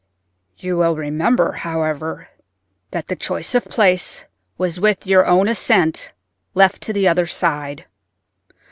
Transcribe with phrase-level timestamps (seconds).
[0.57, 2.29] "You will remember, however,
[2.89, 4.25] that the choice of place
[4.57, 6.11] was with your own assent
[6.55, 7.85] left to the other side.